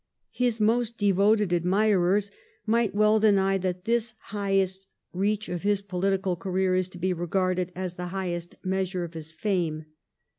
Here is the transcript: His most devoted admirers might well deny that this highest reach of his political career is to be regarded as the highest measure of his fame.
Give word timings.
His 0.31 0.59
most 0.59 0.97
devoted 0.97 1.53
admirers 1.53 2.31
might 2.65 2.95
well 2.95 3.19
deny 3.19 3.59
that 3.59 3.85
this 3.85 4.15
highest 4.17 4.91
reach 5.13 5.47
of 5.47 5.61
his 5.61 5.83
political 5.83 6.35
career 6.35 6.73
is 6.73 6.89
to 6.89 6.97
be 6.97 7.13
regarded 7.13 7.71
as 7.75 7.97
the 7.97 8.07
highest 8.07 8.55
measure 8.63 9.03
of 9.03 9.13
his 9.13 9.31
fame. 9.31 9.85